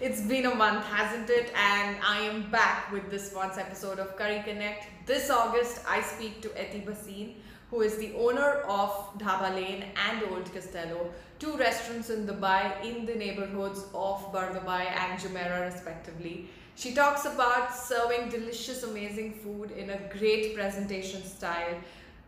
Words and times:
It's 0.00 0.20
been 0.20 0.46
a 0.46 0.54
month, 0.54 0.84
hasn't 0.86 1.28
it? 1.30 1.52
And 1.54 1.96
I 2.06 2.20
am 2.20 2.50
back 2.50 2.92
with 2.92 3.10
this 3.10 3.34
month's 3.34 3.58
episode 3.58 3.98
of 3.98 4.16
Curry 4.16 4.42
Connect. 4.44 4.86
This 5.06 5.30
August, 5.30 5.80
I 5.88 6.00
speak 6.02 6.40
to 6.42 6.48
Eti 6.50 6.84
Bhasin, 6.86 7.34
who 7.70 7.80
is 7.82 7.96
the 7.96 8.14
owner 8.14 8.62
of 8.68 8.90
Dhaba 9.18 9.54
Lane 9.54 9.84
and 10.08 10.22
Old 10.30 10.52
Castello, 10.52 11.12
two 11.38 11.56
restaurants 11.56 12.10
in 12.10 12.26
Dubai 12.26 12.84
in 12.84 13.06
the 13.06 13.14
neighborhoods 13.14 13.84
of 13.92 14.32
Bur 14.32 14.52
Dubai 14.54 14.86
and 14.86 15.20
Jumeirah, 15.20 15.72
respectively. 15.72 16.48
She 16.76 16.94
talks 16.94 17.24
about 17.24 17.74
serving 17.74 18.28
delicious, 18.28 18.84
amazing 18.84 19.32
food 19.34 19.72
in 19.72 19.90
a 19.90 19.98
great 20.16 20.54
presentation 20.54 21.24
style, 21.24 21.76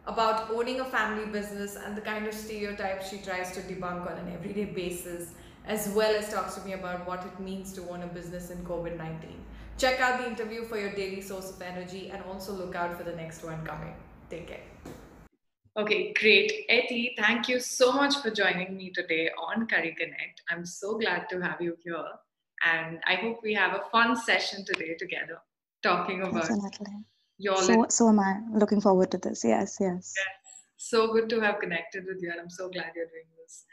about 0.06 0.50
owning 0.50 0.80
a 0.80 0.84
family 0.84 1.26
business 1.26 1.76
and 1.76 1.96
the 1.96 2.00
kind 2.00 2.26
of 2.26 2.34
stereotypes 2.34 3.10
she 3.10 3.18
tries 3.18 3.52
to 3.52 3.60
debunk 3.60 4.10
on 4.10 4.18
an 4.18 4.32
everyday 4.32 4.64
basis 4.64 5.28
as 5.66 5.88
well 5.90 6.14
as 6.14 6.30
talks 6.30 6.54
to 6.54 6.64
me 6.64 6.72
about 6.72 7.06
what 7.06 7.24
it 7.24 7.40
means 7.40 7.72
to 7.74 7.88
own 7.90 8.02
a 8.02 8.06
business 8.06 8.50
in 8.50 8.58
COVID 8.64 8.96
19. 8.96 9.30
Check 9.78 10.00
out 10.00 10.20
the 10.20 10.26
interview 10.26 10.64
for 10.64 10.78
your 10.78 10.92
daily 10.92 11.20
source 11.20 11.50
of 11.50 11.62
energy 11.62 12.10
and 12.10 12.22
also 12.24 12.52
look 12.52 12.74
out 12.74 12.96
for 12.96 13.04
the 13.04 13.16
next 13.16 13.44
one 13.44 13.64
coming. 13.64 13.94
Take 14.28 14.48
care. 14.48 14.60
Okay, 15.76 16.12
great. 16.12 16.66
Eti, 16.68 17.14
thank 17.16 17.48
you 17.48 17.60
so 17.60 17.92
much 17.92 18.16
for 18.16 18.30
joining 18.30 18.76
me 18.76 18.90
today 18.90 19.30
on 19.38 19.66
Curry 19.66 19.94
Connect. 19.98 20.42
I'm 20.50 20.66
so 20.66 20.98
glad 20.98 21.28
to 21.30 21.40
have 21.40 21.60
you 21.60 21.76
here. 21.82 22.04
And 22.66 22.98
I 23.06 23.14
hope 23.14 23.38
we 23.42 23.54
have 23.54 23.72
a 23.72 23.82
fun 23.90 24.16
session 24.16 24.64
today 24.66 24.94
together 24.98 25.38
talking 25.82 26.22
about 26.22 26.48
Definitely. 26.48 26.92
your. 27.38 27.56
So, 27.56 27.86
so 27.88 28.08
am 28.08 28.20
I. 28.20 28.40
Looking 28.52 28.80
forward 28.82 29.10
to 29.12 29.18
this. 29.18 29.44
Yes, 29.44 29.78
yes. 29.80 30.12
Yes. 30.16 30.26
So 30.76 31.12
good 31.12 31.30
to 31.30 31.40
have 31.40 31.60
connected 31.60 32.04
with 32.06 32.20
you, 32.20 32.30
and 32.30 32.40
I'm 32.40 32.50
so 32.50 32.68
glad 32.68 32.92
you're 32.94 33.06
doing 33.06 33.30
this 33.42 33.64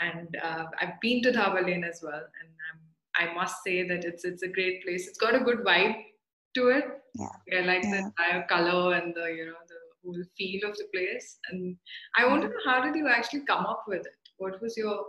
and 0.00 0.36
uh, 0.42 0.66
I've 0.80 1.00
been 1.00 1.22
to 1.22 1.32
Dhaba 1.32 1.64
Lane 1.64 1.84
as 1.84 2.00
well, 2.02 2.14
and 2.14 2.50
I'm, 2.68 3.28
i 3.30 3.34
must 3.34 3.62
say 3.64 3.86
that 3.86 4.04
it's 4.04 4.24
it's 4.24 4.42
a 4.42 4.48
great 4.48 4.84
place. 4.84 5.08
It's 5.08 5.18
got 5.18 5.34
a 5.34 5.44
good 5.44 5.58
vibe 5.58 5.96
to 6.54 6.68
it. 6.68 6.84
Yeah, 7.14 7.58
I 7.58 7.60
like 7.62 7.84
yeah. 7.84 7.90
the 7.90 7.98
entire 7.98 8.46
color 8.48 8.94
and 8.94 9.14
the 9.14 9.26
you 9.26 9.46
know 9.46 9.62
the 9.68 9.80
whole 10.02 10.22
feel 10.36 10.68
of 10.68 10.76
the 10.76 10.86
place. 10.94 11.38
And 11.50 11.76
I 12.16 12.26
want 12.26 12.42
to 12.42 12.48
know 12.48 12.64
how 12.64 12.82
did 12.82 12.96
you 12.96 13.08
actually 13.08 13.44
come 13.44 13.66
up 13.66 13.84
with 13.86 14.00
it? 14.00 14.30
What 14.38 14.60
was 14.62 14.76
your 14.76 15.06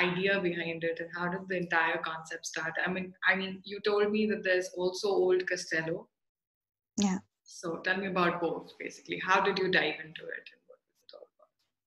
idea 0.00 0.40
behind 0.40 0.84
it, 0.84 1.00
and 1.00 1.08
how 1.16 1.28
did 1.28 1.48
the 1.48 1.56
entire 1.56 1.98
concept 1.98 2.46
start? 2.46 2.72
I 2.84 2.90
mean, 2.90 3.12
I 3.28 3.34
mean, 3.34 3.60
you 3.64 3.80
told 3.84 4.10
me 4.10 4.26
that 4.26 4.44
there's 4.44 4.70
also 4.76 5.08
Old 5.08 5.46
Castello. 5.48 6.08
Yeah. 6.96 7.18
So 7.44 7.76
tell 7.84 7.98
me 7.98 8.06
about 8.06 8.40
both, 8.40 8.72
basically. 8.78 9.20
How 9.24 9.40
did 9.40 9.58
you 9.58 9.70
dive 9.70 10.00
into 10.04 10.22
it? 10.22 10.48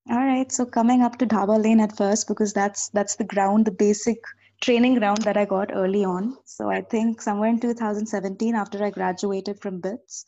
All 0.09 0.17
right. 0.25 0.51
So 0.51 0.65
coming 0.65 1.01
up 1.01 1.17
to 1.19 1.25
Dhaba 1.25 1.61
Lane 1.63 1.79
at 1.79 1.95
first 1.97 2.27
because 2.27 2.53
that's 2.53 2.89
that's 2.89 3.15
the 3.15 3.23
ground, 3.23 3.65
the 3.65 3.71
basic 3.71 4.17
training 4.61 4.95
ground 4.95 5.21
that 5.23 5.37
I 5.37 5.45
got 5.45 5.71
early 5.73 6.03
on. 6.03 6.37
So 6.45 6.69
I 6.69 6.81
think 6.81 7.21
somewhere 7.21 7.49
in 7.49 7.59
2017, 7.59 8.55
after 8.55 8.83
I 8.83 8.89
graduated 8.89 9.61
from 9.61 9.79
BITS, 9.79 10.25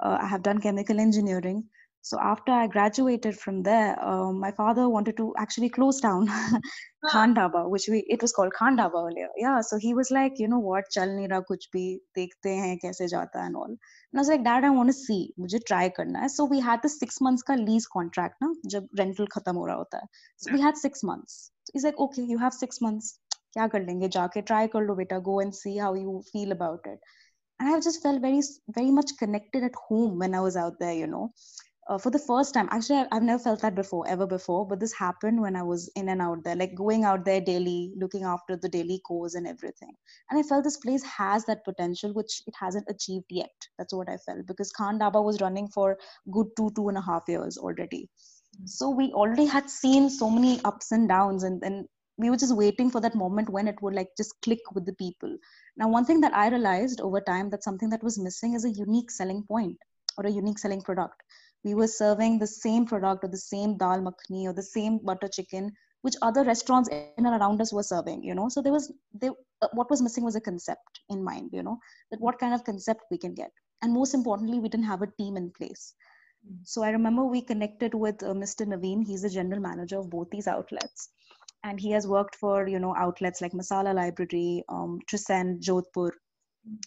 uh, 0.00 0.18
I 0.20 0.26
have 0.26 0.42
done 0.42 0.60
chemical 0.60 1.00
engineering. 1.00 1.64
So 2.07 2.19
after 2.21 2.51
I 2.51 2.67
graduated 2.67 3.35
from 3.35 3.63
there, 3.63 3.99
um, 3.99 4.39
my 4.39 4.51
father 4.51 4.87
wanted 4.87 5.17
to 5.17 5.33
actually 5.39 5.69
close 5.69 5.99
down 5.99 6.27
Khan 7.09 7.33
Dhaba, 7.33 7.67
which 7.67 7.87
we 7.89 8.05
it 8.07 8.21
was 8.21 8.31
called 8.31 8.53
Khan 8.53 8.77
Dhaba 8.77 9.07
earlier. 9.07 9.29
Yeah, 9.35 9.61
so 9.61 9.79
he 9.79 9.95
was 9.95 10.11
like, 10.11 10.33
you 10.37 10.47
know 10.47 10.59
what, 10.59 10.91
chal 10.91 11.07
nahi 11.07 11.31
raha 11.31 11.45
kuch 11.49 11.65
bhi, 11.75 11.97
dekhte 12.19 12.51
hain 12.65 12.77
kaise 12.83 13.01
jata 13.15 13.41
and 13.45 13.55
all. 13.55 13.71
And 13.71 13.79
I 14.13 14.19
was 14.19 14.27
like, 14.27 14.43
Dad, 14.43 14.63
I 14.63 14.69
want 14.69 14.89
to 14.89 14.93
see, 14.93 15.33
mujhe 15.39 15.65
try 15.71 15.89
karna 15.89 16.21
hai. 16.25 16.27
So 16.35 16.45
we 16.45 16.59
had 16.59 16.83
the 16.83 16.93
six 16.97 17.19
months 17.29 17.41
ka 17.49 17.57
lease 17.63 17.89
contract, 17.97 18.39
na, 18.39 18.53
jab 18.75 18.87
rental 19.03 19.33
khatam 19.37 19.61
ho 19.63 19.65
raha 19.71 19.81
hota 19.81 20.03
hai. 20.03 20.07
So 20.37 20.53
we 20.53 20.61
had 20.67 20.77
six 20.85 21.03
months. 21.11 21.41
So 21.63 21.71
he's 21.73 21.89
like, 21.91 21.99
okay, 22.07 22.29
you 22.35 22.37
have 22.45 22.53
six 22.61 22.81
months. 22.87 23.13
क्या 23.57 23.67
कर 23.73 23.85
लेंगे 23.85 24.07
जाके 24.13 24.41
try 24.47 24.67
कर 24.71 24.81
लो 24.85 24.95
बेटा 24.95 25.23
go 25.25 25.39
and 25.39 25.55
see 25.55 25.77
how 25.81 25.93
you 26.05 26.21
feel 26.31 26.51
about 26.55 26.87
it 26.93 27.13
and 27.59 27.69
i 27.73 27.79
just 27.83 28.01
felt 28.05 28.21
very 28.21 28.41
very 28.77 28.91
much 28.95 29.11
connected 29.19 29.63
at 29.67 29.77
home 29.89 30.17
when 30.23 30.35
i 30.39 30.41
was 30.45 30.57
out 30.63 30.73
there 30.79 30.93
you 30.93 31.07
know 31.11 31.21
uh, 31.88 31.98
for 31.98 32.10
the 32.10 32.18
first 32.18 32.54
time 32.54 32.68
actually 32.70 33.04
I've, 33.10 33.22
never 33.22 33.42
felt 33.42 33.60
that 33.62 33.74
before 33.74 34.06
ever 34.08 34.26
before 34.26 34.66
but 34.66 34.80
this 34.80 34.92
happened 34.92 35.40
when 35.40 35.56
i 35.56 35.62
was 35.62 35.90
in 35.96 36.08
and 36.08 36.20
out 36.20 36.44
there 36.44 36.56
like 36.56 36.74
going 36.74 37.04
out 37.04 37.24
there 37.24 37.40
daily 37.40 37.92
looking 37.96 38.24
after 38.24 38.56
the 38.56 38.68
daily 38.68 39.00
course 39.06 39.34
and 39.34 39.46
everything. 39.46 39.94
And 40.30 40.38
i 40.38 40.42
felt 40.42 40.64
this 40.64 40.76
place 40.76 41.02
has 41.04 41.44
that 41.46 41.64
potential 41.64 42.12
which 42.12 42.42
it 42.46 42.54
hasn't 42.58 42.86
achieved 42.88 43.26
yet. 43.30 43.52
That's 43.78 43.94
what 43.94 44.08
i 44.08 44.16
felt 44.18 44.46
because 44.46 44.72
khan 44.72 44.98
dhaba 44.98 45.24
was 45.24 45.40
running 45.40 45.68
for 45.68 45.98
good 46.30 46.48
two 46.56 46.70
two 46.76 46.88
and 46.88 46.98
a 46.98 47.02
half 47.02 47.24
years 47.28 47.58
already. 47.58 48.08
Mm-hmm. 48.56 48.66
so 48.66 48.90
we 48.90 49.12
already 49.12 49.46
had 49.46 49.70
seen 49.70 50.10
so 50.10 50.28
many 50.28 50.60
ups 50.64 50.90
and 50.92 51.08
downs 51.08 51.44
and 51.44 51.60
then 51.60 51.86
we 52.18 52.28
were 52.30 52.36
just 52.36 52.54
waiting 52.54 52.90
for 52.90 53.00
that 53.00 53.14
moment 53.14 53.48
when 53.48 53.68
it 53.68 53.80
would 53.80 53.94
like 53.94 54.08
just 54.16 54.34
click 54.42 54.58
with 54.74 54.84
the 54.84 54.92
people. 54.94 55.36
Now 55.76 55.88
one 55.88 56.04
thing 56.04 56.20
that 56.20 56.34
i 56.34 56.48
realized 56.48 57.00
over 57.00 57.20
time 57.20 57.50
that 57.50 57.64
something 57.64 57.90
that 57.90 58.02
was 58.02 58.18
missing 58.18 58.54
is 58.54 58.64
a 58.64 58.70
unique 58.70 59.10
selling 59.10 59.44
point 59.44 59.78
or 60.18 60.26
a 60.26 60.30
unique 60.30 60.58
selling 60.58 60.82
product 60.82 61.22
we 61.64 61.74
were 61.74 61.86
serving 61.86 62.38
the 62.38 62.46
same 62.46 62.86
product 62.86 63.24
or 63.24 63.28
the 63.28 63.44
same 63.44 63.76
dal 63.76 64.00
makhni 64.00 64.46
or 64.46 64.52
the 64.52 64.62
same 64.62 64.98
butter 64.98 65.28
chicken 65.28 65.72
which 66.02 66.16
other 66.22 66.44
restaurants 66.44 66.88
in 66.88 67.26
and 67.26 67.26
around 67.26 67.60
us 67.60 67.72
were 67.72 67.82
serving 67.82 68.22
you 68.22 68.34
know? 68.34 68.48
So 68.48 68.62
there 68.62 68.72
was 68.72 68.92
there, 69.12 69.32
uh, 69.62 69.68
what 69.72 69.90
was 69.90 70.02
missing 70.02 70.24
was 70.24 70.36
a 70.36 70.40
concept 70.40 71.00
in 71.10 71.22
mind 71.22 71.50
you 71.52 71.62
know? 71.62 71.78
That 72.10 72.20
what 72.20 72.38
kind 72.38 72.54
of 72.54 72.64
concept 72.64 73.02
we 73.10 73.18
can 73.18 73.34
get. 73.34 73.50
And 73.82 73.92
most 73.92 74.14
importantly 74.14 74.58
we 74.58 74.68
didn't 74.68 74.86
have 74.86 75.02
a 75.02 75.12
team 75.18 75.36
in 75.36 75.50
place. 75.50 75.94
Mm-hmm. 76.46 76.62
so 76.64 76.82
i 76.82 76.90
remember 76.90 77.24
we 77.24 77.42
connected 77.42 77.94
with 77.94 78.22
uh, 78.22 78.32
mr 78.42 78.66
naveen. 78.66 79.06
He's 79.06 79.22
the 79.22 79.28
general 79.28 79.60
manager 79.60 79.98
of 79.98 80.08
both 80.08 80.30
these 80.30 80.48
outlets. 80.48 81.10
And 81.62 81.78
he 81.78 81.90
has 81.90 82.06
worked 82.06 82.36
for 82.36 82.66
you 82.66 82.78
know 82.78 82.94
outlets 82.96 83.42
like 83.42 83.52
masala 83.52 83.94
library 83.94 84.64
um, 84.70 84.98
Tresind, 85.10 85.60
jodhpur 85.60 86.10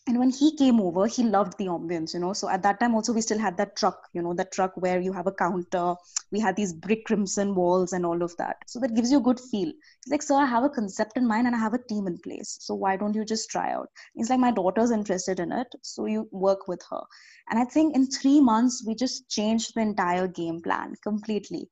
and 0.07 0.19
when 0.19 0.29
he 0.29 0.55
came 0.55 0.79
over 0.79 1.07
he 1.07 1.23
loved 1.23 1.57
the 1.57 1.65
ambience 1.65 2.13
you 2.13 2.19
know. 2.19 2.33
So 2.33 2.47
at 2.47 2.61
that 2.63 2.79
time 2.79 2.93
also 2.93 3.11
we 3.11 3.21
still 3.21 3.39
had 3.39 3.57
that 3.57 3.75
truck 3.75 4.07
you 4.13 4.21
know 4.21 4.33
that 4.35 4.51
truck 4.51 4.73
where 4.75 4.99
you 5.01 5.11
have 5.13 5.27
a 5.27 5.31
counter. 5.31 5.95
We 6.31 6.39
had 6.39 6.55
these 6.55 6.73
brick 6.73 7.05
crimson 7.05 7.55
walls 7.55 7.93
and 7.93 8.05
all 8.05 8.21
of 8.21 8.35
that. 8.37 8.57
So 8.67 8.79
that 8.79 8.95
gives 8.95 9.11
you 9.11 9.17
a 9.17 9.21
good 9.21 9.39
feel. 9.39 9.71
He's 10.05 10.11
like 10.11 10.21
sir 10.21 10.35
i 10.35 10.45
have 10.45 10.63
a 10.63 10.69
concept 10.69 11.17
in 11.17 11.27
mind 11.27 11.47
and 11.47 11.55
i 11.55 11.59
have 11.59 11.73
a 11.73 11.83
team 11.89 12.07
in 12.07 12.19
place. 12.19 12.57
So 12.61 12.75
why 12.75 12.95
don't 12.97 13.15
you 13.15 13.25
just 13.25 13.49
try 13.49 13.71
out? 13.71 13.89
He's 14.13 14.29
like 14.29 14.39
my 14.39 14.51
daughter's 14.51 14.91
interested 14.91 15.39
in 15.39 15.51
it 15.51 15.67
so 15.81 16.05
you 16.05 16.27
work 16.31 16.67
with 16.67 16.81
her. 16.91 17.01
And 17.49 17.59
i 17.59 17.65
think 17.65 17.95
in 17.95 18.05
three 18.07 18.41
months 18.41 18.83
we 18.85 18.95
just 18.95 19.27
changed 19.29 19.73
the 19.75 19.81
entire 19.81 20.27
game 20.27 20.61
plan 20.61 20.93
completely. 21.01 21.69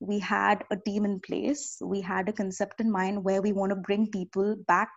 We 0.00 0.18
had 0.18 0.64
a 0.70 0.76
team 0.76 1.04
in 1.06 1.20
place. 1.20 1.78
We 1.80 2.02
had 2.02 2.28
a 2.28 2.32
concept 2.32 2.80
in 2.80 2.90
mind 2.90 3.24
where 3.24 3.40
we 3.40 3.52
want 3.52 3.70
to 3.70 3.76
bring 3.76 4.10
people 4.10 4.56
back 4.66 4.90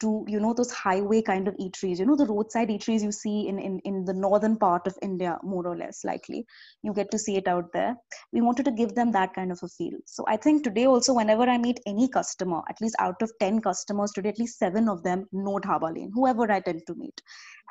to 0.00 0.24
you 0.28 0.40
know 0.40 0.52
those 0.54 0.70
highway 0.70 1.20
kind 1.22 1.48
of 1.48 1.54
eateries 1.56 1.98
you 1.98 2.06
know 2.06 2.16
the 2.16 2.26
roadside 2.26 2.68
eateries 2.68 3.02
you 3.02 3.12
see 3.12 3.48
in, 3.48 3.58
in 3.58 3.80
in 3.84 4.04
the 4.04 4.12
northern 4.12 4.56
part 4.56 4.86
of 4.86 4.96
india 5.02 5.38
more 5.42 5.66
or 5.66 5.76
less 5.76 6.04
likely. 6.04 6.44
You 6.82 6.92
get 6.94 7.10
to 7.10 7.18
see 7.18 7.36
it 7.36 7.48
out 7.48 7.72
there. 7.72 7.96
We 8.32 8.40
wanted 8.40 8.64
to 8.66 8.70
give 8.70 8.94
them 8.94 9.12
that 9.12 9.34
kind 9.34 9.52
of 9.52 9.58
a 9.62 9.68
feel. 9.68 9.98
So 10.06 10.24
i 10.28 10.36
think 10.36 10.64
today 10.64 10.86
also 10.86 11.14
whenever 11.14 11.42
i 11.42 11.58
meet 11.58 11.80
any 11.86 12.08
customer 12.08 12.62
at 12.68 12.80
least 12.80 12.96
out 12.98 13.22
of 13.22 13.32
10 13.40 13.60
customers 13.60 14.12
today 14.12 14.28
at 14.30 14.38
least 14.38 14.58
seven 14.58 14.88
of 14.88 15.02
them 15.02 15.26
know 15.32 15.58
dhaba 15.68 15.94
lane 15.94 16.12
whoever 16.14 16.50
i 16.50 16.60
tend 16.60 16.82
to 16.86 16.94
meet. 16.94 17.22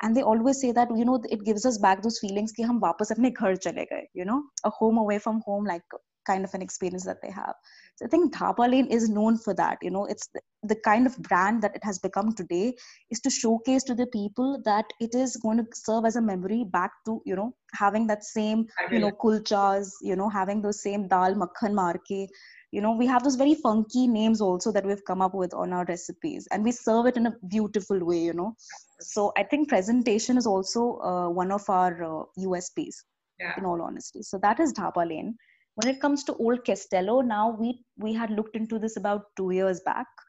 And 0.02 0.16
they 0.16 0.22
always 0.22 0.60
say 0.60 0.72
that 0.72 0.88
you 0.96 1.04
know 1.04 1.22
it 1.28 1.44
gives 1.44 1.66
us 1.66 1.78
back 1.78 2.02
those 2.02 2.18
feelings 2.18 2.52
ki 2.52 2.62
hum 2.62 2.80
apne 2.80 3.34
ghar 3.40 3.56
chale 3.56 3.84
gaye 3.92 4.08
you 4.14 4.24
know 4.24 4.42
a 4.64 4.70
home 4.70 4.98
away 4.98 5.18
from 5.18 5.40
home 5.46 5.64
like 5.64 5.82
kind 6.28 6.44
of 6.44 6.54
an 6.54 6.62
experience 6.62 7.04
that 7.04 7.22
they 7.22 7.30
have. 7.30 7.54
So 7.96 8.06
I 8.06 8.08
think 8.08 8.34
Dhaba 8.34 8.70
Lane 8.70 8.86
is 8.98 9.08
known 9.08 9.38
for 9.38 9.54
that. 9.54 9.78
You 9.82 9.90
know, 9.90 10.04
it's 10.06 10.28
the, 10.34 10.40
the 10.62 10.76
kind 10.84 11.06
of 11.06 11.16
brand 11.18 11.62
that 11.62 11.74
it 11.74 11.84
has 11.84 11.98
become 11.98 12.34
today 12.34 12.74
is 13.10 13.20
to 13.20 13.30
showcase 13.30 13.82
to 13.84 13.94
the 13.94 14.06
people 14.18 14.60
that 14.64 14.84
it 15.00 15.14
is 15.14 15.36
going 15.36 15.58
to 15.58 15.66
serve 15.72 16.04
as 16.04 16.16
a 16.16 16.22
memory 16.22 16.64
back 16.64 16.92
to, 17.06 17.20
you 17.24 17.34
know, 17.34 17.54
having 17.74 18.06
that 18.08 18.24
same, 18.24 18.66
you 18.92 19.00
know, 19.00 19.10
kulchas, 19.10 19.90
you 20.02 20.16
know, 20.16 20.28
having 20.28 20.62
those 20.62 20.82
same 20.82 21.08
dal 21.08 21.34
makhan 21.34 21.74
marke. 21.74 22.28
You 22.70 22.82
know, 22.82 22.92
we 22.92 23.06
have 23.06 23.24
those 23.24 23.36
very 23.36 23.54
funky 23.54 24.06
names 24.06 24.42
also 24.42 24.70
that 24.72 24.84
we've 24.84 25.04
come 25.04 25.22
up 25.22 25.34
with 25.34 25.54
on 25.54 25.72
our 25.72 25.86
recipes, 25.86 26.46
and 26.52 26.62
we 26.62 26.70
serve 26.70 27.06
it 27.06 27.16
in 27.16 27.26
a 27.26 27.34
beautiful 27.48 28.04
way. 28.04 28.18
You 28.18 28.34
know, 28.34 28.54
so 29.00 29.32
I 29.38 29.42
think 29.42 29.70
presentation 29.70 30.36
is 30.36 30.46
also 30.46 30.98
uh, 30.98 31.30
one 31.30 31.50
of 31.50 31.68
our 31.68 31.94
uh, 32.04 32.24
USPs. 32.38 32.96
Yeah. 33.40 33.54
In 33.56 33.64
all 33.64 33.80
honesty, 33.80 34.20
so 34.22 34.36
that 34.42 34.58
is 34.58 34.72
Dhaba 34.72 35.08
Lane 35.08 35.36
when 35.78 35.94
it 35.94 36.00
comes 36.00 36.24
to 36.24 36.34
old 36.44 36.64
castello 36.68 37.20
now 37.20 37.44
we 37.58 37.68
we 38.04 38.12
had 38.20 38.30
looked 38.38 38.56
into 38.60 38.78
this 38.84 38.96
about 39.00 39.26
two 39.40 39.50
years 39.56 39.80
back 39.88 40.24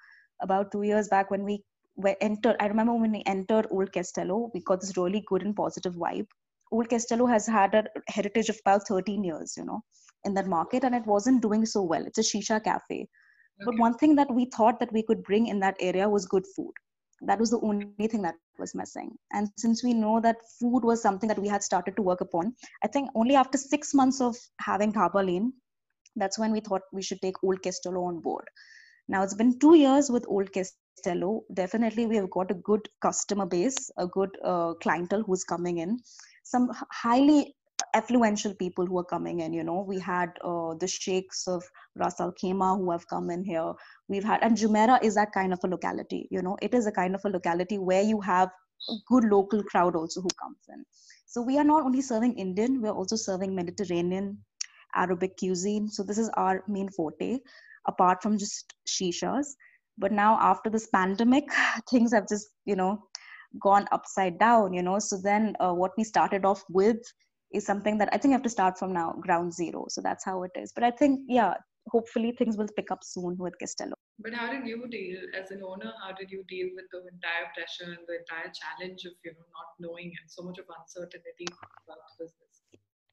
about 0.47 0.71
two 0.71 0.83
years 0.89 1.07
back 1.13 1.31
when 1.31 1.43
we 1.43 1.55
were 2.05 2.15
entered 2.27 2.59
i 2.65 2.67
remember 2.71 2.95
when 3.03 3.15
we 3.17 3.23
entered 3.33 3.67
old 3.71 3.91
castello 3.95 4.37
we 4.53 4.61
got 4.71 4.81
this 4.81 4.95
really 4.97 5.23
good 5.31 5.43
and 5.43 5.55
positive 5.55 5.95
vibe. 5.95 6.27
Old 6.71 6.87
castello 6.89 7.25
has 7.25 7.47
had 7.47 7.73
a 7.73 7.83
heritage 8.15 8.49
of 8.49 8.59
about 8.63 8.87
13 8.87 9.23
years 9.23 9.55
you 9.57 9.65
know 9.65 9.79
in 10.25 10.35
that 10.35 10.51
market 10.53 10.83
and 10.83 10.93
it 10.93 11.07
wasn't 11.07 11.41
doing 11.41 11.65
so 11.65 11.81
well. 11.81 12.05
It's 12.05 12.19
a 12.19 12.27
shisha 12.29 12.63
cafe. 12.63 12.99
Okay. 12.99 13.65
but 13.65 13.79
one 13.79 13.95
thing 14.01 14.15
that 14.17 14.31
we 14.31 14.45
thought 14.55 14.79
that 14.79 14.93
we 14.97 15.03
could 15.07 15.23
bring 15.23 15.47
in 15.47 15.59
that 15.61 15.77
area 15.79 16.07
was 16.07 16.27
good 16.33 16.45
food 16.55 16.73
that 17.21 17.39
was 17.39 17.49
the 17.49 17.59
only 17.61 18.07
thing 18.07 18.21
that 18.21 18.35
was 18.57 18.75
missing 18.75 19.11
and 19.33 19.49
since 19.57 19.83
we 19.83 19.93
know 19.93 20.19
that 20.19 20.37
food 20.59 20.83
was 20.83 21.01
something 21.01 21.27
that 21.27 21.39
we 21.39 21.47
had 21.47 21.63
started 21.63 21.95
to 21.95 22.01
work 22.01 22.21
upon 22.21 22.53
i 22.83 22.87
think 22.87 23.09
only 23.15 23.35
after 23.35 23.57
six 23.57 23.93
months 23.93 24.21
of 24.21 24.35
having 24.59 24.93
Lane, 25.13 25.53
that's 26.15 26.39
when 26.39 26.51
we 26.51 26.59
thought 26.59 26.81
we 26.91 27.01
should 27.01 27.21
take 27.21 27.43
old 27.43 27.61
castello 27.61 28.03
on 28.03 28.19
board 28.19 28.45
Now 29.09 29.23
it's 29.23 29.33
been 29.33 29.57
two 29.57 29.75
years 29.75 30.09
with 30.11 30.25
Old 30.27 30.51
Castello. 30.53 31.41
Definitely, 31.53 32.05
we 32.05 32.15
have 32.17 32.29
got 32.29 32.51
a 32.51 32.53
good 32.53 32.87
customer 33.01 33.47
base, 33.47 33.89
a 33.97 34.05
good 34.05 34.29
uh, 34.43 34.75
clientele 34.83 35.23
who's 35.23 35.43
coming 35.43 35.79
in. 35.79 35.97
Some 36.43 36.69
highly 36.91 37.55
affluential 37.95 38.57
people 38.57 38.85
who 38.85 38.97
are 38.99 39.05
coming 39.05 39.41
in. 39.41 39.53
You 39.53 39.63
know, 39.63 39.85
we 39.87 39.99
had 39.99 40.29
uh, 40.43 40.73
the 40.75 40.87
sheikhs 40.87 41.47
of 41.47 41.63
Ras 41.95 42.19
Al 42.19 42.33
Khaimah 42.33 42.77
who 42.77 42.91
have 42.91 43.07
come 43.07 43.29
in 43.29 43.43
here. 43.43 43.73
We've 44.07 44.23
had, 44.23 44.43
and 44.43 44.57
Jumeirah 44.57 45.03
is 45.03 45.15
that 45.15 45.31
kind 45.31 45.53
of 45.53 45.59
a 45.63 45.67
locality. 45.67 46.27
You 46.31 46.41
know, 46.41 46.57
it 46.61 46.73
is 46.73 46.87
a 46.87 46.91
kind 46.91 47.15
of 47.15 47.21
a 47.25 47.29
locality 47.29 47.77
where 47.77 48.01
you 48.01 48.21
have 48.21 48.49
a 48.89 48.93
good 49.07 49.25
local 49.25 49.63
crowd 49.63 49.95
also 49.95 50.21
who 50.21 50.29
comes 50.41 50.59
in. 50.69 50.83
So 51.25 51.41
we 51.41 51.57
are 51.57 51.63
not 51.63 51.83
only 51.83 52.01
serving 52.01 52.37
Indian, 52.37 52.81
we're 52.81 52.91
also 52.91 53.15
serving 53.15 53.53
Mediterranean, 53.55 54.37
Arabic 54.95 55.37
cuisine. 55.37 55.87
So 55.87 56.03
this 56.03 56.17
is 56.17 56.29
our 56.35 56.63
main 56.67 56.89
forte, 56.89 57.39
apart 57.87 58.23
from 58.23 58.37
just 58.37 58.73
shishas. 58.87 59.45
But 59.97 60.11
now 60.11 60.37
after 60.41 60.69
this 60.69 60.87
pandemic, 60.87 61.43
things 61.89 62.13
have 62.13 62.27
just, 62.27 62.47
you 62.65 62.75
know, 62.75 63.03
gone 63.61 63.87
upside 63.91 64.39
down, 64.39 64.73
you 64.73 64.81
know. 64.81 64.99
So 64.99 65.17
then 65.17 65.55
uh, 65.59 65.73
what 65.73 65.91
we 65.97 66.03
started 66.03 66.45
off 66.45 66.63
with 66.69 66.97
is 67.51 67.65
something 67.65 67.97
that 67.97 68.09
I 68.11 68.17
think 68.17 68.31
I 68.31 68.35
have 68.35 68.43
to 68.43 68.49
start 68.49 68.77
from 68.77 68.93
now, 68.93 69.13
ground 69.19 69.53
zero. 69.53 69.85
So 69.89 70.01
that's 70.01 70.23
how 70.23 70.43
it 70.43 70.51
is. 70.55 70.71
But 70.73 70.83
I 70.83 70.91
think, 70.91 71.21
yeah, 71.27 71.55
hopefully 71.87 72.31
things 72.31 72.57
will 72.57 72.67
pick 72.75 72.91
up 72.91 73.03
soon 73.03 73.37
with 73.37 73.57
Castello. 73.59 73.95
But 74.19 74.33
how 74.33 74.51
did 74.51 74.67
you 74.67 74.87
deal 74.89 75.19
as 75.39 75.51
an 75.51 75.61
owner? 75.65 75.93
How 76.03 76.11
did 76.11 76.29
you 76.29 76.43
deal 76.47 76.67
with 76.75 76.85
the 76.91 76.99
entire 76.99 77.47
pressure 77.55 77.91
and 77.91 78.05
the 78.07 78.19
entire 78.19 78.51
challenge 78.51 79.05
of 79.05 79.13
you 79.23 79.31
know 79.31 79.47
not 79.53 79.69
knowing 79.79 80.11
and 80.21 80.29
so 80.29 80.43
much 80.43 80.57
of 80.59 80.65
uncertainty 80.79 81.47
about 81.47 81.97
the 82.17 82.25
business? 82.25 82.61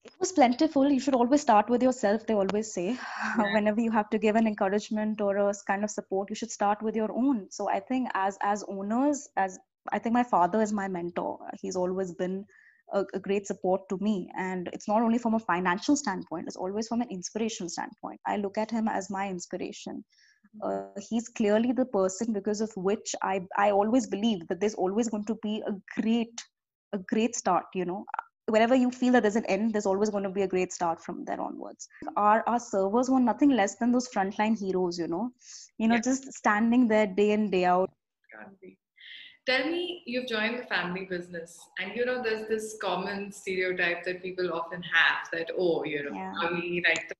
It 0.04 0.12
was 0.20 0.32
plentiful. 0.32 0.90
You 0.90 1.00
should 1.00 1.14
always 1.14 1.42
start 1.42 1.68
with 1.68 1.82
yourself. 1.82 2.26
They 2.26 2.34
always 2.34 2.72
say, 2.72 2.98
yeah. 3.38 3.52
whenever 3.54 3.80
you 3.80 3.90
have 3.90 4.10
to 4.10 4.18
give 4.18 4.36
an 4.36 4.46
encouragement 4.46 5.20
or 5.20 5.36
a 5.36 5.54
kind 5.66 5.84
of 5.84 5.90
support, 5.90 6.28
you 6.30 6.36
should 6.36 6.50
start 6.50 6.82
with 6.82 6.96
your 6.96 7.12
own. 7.12 7.48
So 7.50 7.68
I 7.68 7.80
think 7.80 8.08
as 8.14 8.38
as 8.42 8.64
owners, 8.68 9.28
as 9.36 9.58
I 9.92 9.98
think 10.00 10.12
my 10.12 10.24
father 10.24 10.60
is 10.60 10.72
my 10.72 10.88
mentor. 10.88 11.38
He's 11.60 11.76
always 11.76 12.12
been 12.12 12.46
a, 12.92 13.04
a, 13.14 13.18
great 13.18 13.46
support 13.46 13.88
to 13.88 13.98
me. 14.00 14.30
And 14.36 14.68
it's 14.72 14.88
not 14.88 15.02
only 15.02 15.18
from 15.18 15.34
a 15.34 15.38
financial 15.38 15.96
standpoint 15.96 16.46
it's 16.46 16.56
always 16.56 16.88
from 16.88 17.00
an 17.00 17.08
inspirational 17.10 17.68
standpoint. 17.68 18.20
I 18.26 18.36
look 18.36 18.58
at 18.58 18.70
him 18.70 18.88
as 18.88 19.10
my 19.10 19.28
inspiration. 19.28 20.04
Uh, 20.62 20.84
he's 21.10 21.28
clearly 21.28 21.72
the 21.72 21.84
person 21.84 22.32
because 22.32 22.62
of 22.62 22.70
which 22.76 23.14
i 23.22 23.40
i 23.58 23.70
always 23.70 24.06
believe 24.06 24.46
that 24.48 24.58
there's 24.58 24.74
always 24.74 25.06
going 25.08 25.24
to 25.24 25.34
be 25.42 25.62
a 25.66 26.00
great 26.00 26.40
a 26.94 26.98
great 26.98 27.34
start 27.36 27.64
you 27.74 27.84
know. 27.84 28.04
Wherever 28.48 28.76
you 28.76 28.90
feel 28.92 29.12
that 29.12 29.22
there's 29.22 29.36
an 29.36 29.44
end 29.46 29.74
there's 29.74 29.86
always 29.86 30.08
going 30.08 30.22
to 30.22 30.30
be 30.30 30.42
a 30.42 30.48
great 30.48 30.72
start 30.72 31.02
from 31.02 31.24
there 31.24 31.40
onwards. 31.40 31.88
Our 32.16 32.42
our 32.46 32.60
servers 32.60 33.10
were 33.10 33.20
nothing 33.20 33.50
less 33.50 33.74
than 33.76 33.92
those 33.92 34.08
frontline 34.08 34.58
heroes 34.58 34.98
you 34.98 35.08
know. 35.08 35.30
You 35.78 35.88
know 35.88 35.96
yeah. 35.96 36.00
just 36.00 36.32
standing 36.32 36.88
there 36.88 37.06
day 37.06 37.32
in 37.32 37.50
day 37.50 37.64
out 37.64 37.90
tell 39.46 39.64
me 39.66 40.02
you've 40.06 40.26
joined 40.26 40.58
the 40.58 40.66
family 40.66 41.06
business 41.08 41.58
and 41.78 41.94
you 41.94 42.04
know 42.04 42.22
there's 42.22 42.48
this 42.48 42.76
common 42.82 43.30
stereotype 43.30 44.04
that 44.04 44.22
people 44.22 44.52
often 44.52 44.82
have 44.82 45.28
that 45.32 45.50
oh 45.58 45.84
you 45.84 46.02
know 46.04 46.14
yeah. 46.14 46.50
we 46.52 46.82
like 46.88 47.12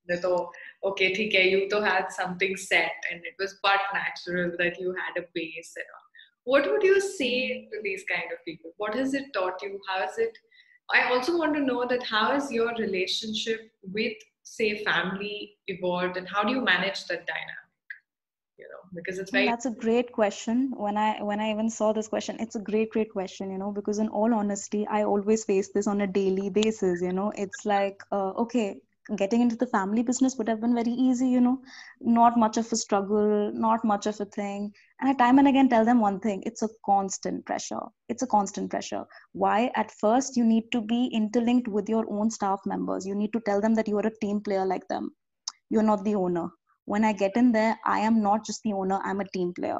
okay 0.83 1.11
okay 1.11 1.49
you 1.49 1.69
to 1.69 1.81
had 1.81 2.07
something 2.09 2.57
set 2.57 2.91
and 3.11 3.21
it 3.23 3.33
was 3.39 3.59
but 3.63 3.79
natural 3.93 4.51
that 4.57 4.79
you 4.79 4.93
had 4.93 5.21
a 5.21 5.25
base 5.33 5.73
and 5.75 5.85
all 5.95 6.07
what 6.43 6.69
would 6.71 6.83
you 6.83 7.01
say 7.01 7.67
to 7.73 7.81
these 7.83 8.05
kind 8.09 8.31
of 8.31 8.37
people? 8.45 8.71
What 8.77 8.95
has 8.95 9.13
it 9.13 9.33
taught 9.33 9.61
you? 9.61 9.81
How 9.85 10.05
is 10.05 10.17
it 10.17 10.37
i 10.93 11.09
also 11.11 11.37
want 11.37 11.53
to 11.53 11.61
know 11.61 11.85
that 11.87 12.03
how 12.03 12.35
is 12.35 12.51
your 12.51 12.73
relationship 12.75 13.71
with 13.93 14.13
say 14.43 14.83
family 14.83 15.57
evolved 15.67 16.17
and 16.17 16.27
how 16.27 16.43
do 16.43 16.53
you 16.53 16.61
manage 16.61 17.05
that 17.07 17.25
dynamic 17.27 17.66
you 18.57 18.67
know 18.69 18.81
because 18.93 19.19
it's 19.19 19.31
very 19.31 19.45
that's 19.45 19.65
a 19.65 19.71
great 19.71 20.11
question. 20.11 20.73
When 20.75 20.97
i 20.97 21.21
when 21.21 21.39
i 21.39 21.51
even 21.51 21.69
saw 21.69 21.93
this 21.93 22.07
question 22.07 22.37
it's 22.39 22.55
a 22.55 22.59
great 22.59 22.89
great 22.91 23.11
question 23.11 23.51
you 23.51 23.57
know 23.57 23.71
because 23.71 23.99
in 23.99 24.09
all 24.09 24.33
honesty 24.33 24.85
i 24.87 25.03
always 25.03 25.45
face 25.45 25.69
this 25.73 25.87
on 25.87 26.01
a 26.01 26.07
daily 26.07 26.49
basis 26.49 27.01
you 27.01 27.13
know. 27.13 27.31
It's 27.35 27.65
like 27.65 28.01
uh, 28.11 28.31
okay 28.45 28.79
getting 29.15 29.41
into 29.41 29.55
the 29.55 29.67
family 29.67 30.03
business 30.03 30.35
would 30.37 30.49
have 30.49 30.59
been 30.59 30.75
very 30.75 30.91
easy 30.91 31.29
you 31.29 31.39
know. 31.39 31.61
Not 32.01 32.37
much 32.37 32.57
of 32.57 32.71
a 32.71 32.75
struggle 32.75 33.51
not 33.53 33.85
much 33.85 34.07
of 34.07 34.19
a 34.19 34.25
thing. 34.25 34.73
And 34.99 35.09
i 35.09 35.13
time 35.13 35.39
and 35.39 35.47
again 35.47 35.69
tell 35.69 35.85
them 35.85 35.99
one 35.99 36.19
thing 36.19 36.43
it's 36.45 36.63
a 36.63 36.69
constant 36.85 37.45
pressure. 37.45 37.85
It's 38.09 38.23
a 38.23 38.27
constant 38.27 38.71
pressure. 38.71 39.05
Why? 39.33 39.71
At 39.75 39.91
first 39.91 40.35
you 40.35 40.45
need 40.45 40.71
to 40.71 40.81
be 40.81 41.07
interlinked 41.13 41.67
with 41.67 41.89
your 41.89 42.05
own 42.09 42.31
staff 42.31 42.59
members. 42.65 43.05
You 43.05 43.15
need 43.15 43.33
to 43.33 43.41
tell 43.41 43.61
them 43.61 43.75
that 43.75 43.87
you 43.87 43.97
are 43.97 44.07
a 44.07 44.19
team 44.19 44.41
player 44.41 44.65
like 44.65 44.87
them. 44.87 45.11
You're 45.69 45.83
not 45.83 46.03
the 46.03 46.15
owner 46.15 46.49
when 46.93 47.03
i 47.03 47.13
get 47.21 47.37
in 47.41 47.51
there 47.51 47.77
i 47.85 47.99
am 47.99 48.21
not 48.21 48.45
just 48.49 48.63
the 48.63 48.73
owner 48.73 48.99
i'm 49.03 49.21
a 49.21 49.29
team 49.37 49.53
player. 49.53 49.79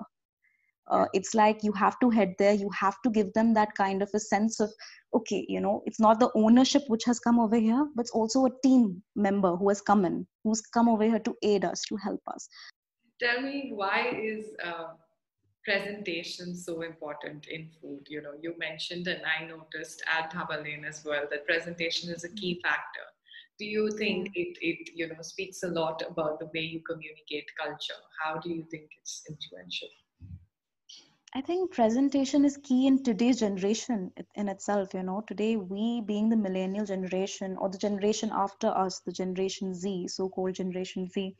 Uh, 0.90 1.06
it's 1.14 1.34
like 1.36 1.64
you 1.64 1.74
have 1.74 2.00
to 2.00 2.10
head 2.10 2.34
there 2.40 2.54
you 2.54 2.70
have 2.70 2.96
to 3.02 3.10
give 3.10 3.32
them 3.34 3.54
that 3.54 3.74
kind 3.76 4.02
of 4.02 4.10
a 4.14 4.20
sense 4.20 4.62
of 4.62 4.72
okay 5.14 5.46
you 5.50 5.60
know 5.60 5.82
it's 5.86 6.00
not 6.00 6.18
the 6.22 6.30
ownership 6.34 6.82
which 6.88 7.04
has 7.04 7.20
come 7.20 7.40
over 7.46 7.58
here 7.58 7.86
but 7.96 8.04
it's 8.04 8.12
also 8.12 8.46
a 8.46 8.54
team 8.64 9.04
member 9.16 9.56
who 9.58 9.68
has 9.68 9.82
come 9.82 10.06
in 10.06 10.26
who's 10.46 10.62
come 10.78 10.88
over 10.88 11.04
here 11.04 11.20
to 11.20 11.36
aid 11.42 11.66
us 11.66 11.82
to 11.90 11.98
help 11.98 12.22
us. 12.36 12.48
Tell 13.20 13.42
me 13.42 13.72
why 13.74 14.14
is 14.16 14.46
uh, 14.64 14.94
presentation 15.66 16.56
so 16.56 16.82
important 16.84 17.48
in 17.48 17.70
food? 17.82 18.08
You 18.08 18.22
know 18.22 18.36
you 18.42 18.56
mentioned 18.58 19.08
and 19.08 19.22
i 19.36 19.46
noticed 19.46 20.02
at 20.18 20.32
dhaba 20.32 20.64
lane 20.64 20.86
as 20.86 21.04
well 21.04 21.28
that 21.32 21.46
presentation 21.46 22.16
is 22.18 22.24
a 22.24 22.34
key 22.42 22.62
factor 22.64 23.08
do 23.60 23.66
you 23.66 23.90
think 23.98 24.30
it, 24.36 24.58
it 24.62 24.90
you 24.96 25.08
know 25.08 25.22
speaks 25.22 25.64
a 25.64 25.68
lot 25.68 26.02
about 26.10 26.40
the 26.40 26.50
way 26.54 26.62
you 26.62 26.82
communicate 26.90 27.52
culture 27.64 28.02
how 28.24 28.38
do 28.40 28.50
you 28.50 28.64
think 28.72 28.90
it's 29.00 29.24
influential 29.30 29.90
I 31.34 31.40
think 31.42 31.72
presentation 31.72 32.44
is 32.44 32.58
key 32.58 32.86
in 32.88 33.02
today's 33.04 33.40
generation 33.40 34.12
in 34.36 34.50
itself. 34.50 34.94
You 34.94 35.04
know, 35.04 35.22
today 35.22 35.56
we 35.56 36.02
being 36.02 36.28
the 36.30 36.36
millennial 36.36 36.86
generation 36.86 37.56
or 37.58 37.70
the 37.70 37.78
generation 37.78 38.30
after 38.34 38.68
us, 38.68 39.00
the 39.00 39.12
generation 39.14 39.74
Z, 39.74 40.08
so 40.10 40.28
called 40.30 40.56
generation 40.56 41.08
Z, 41.10 41.36